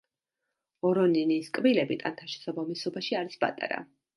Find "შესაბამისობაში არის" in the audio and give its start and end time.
2.37-3.41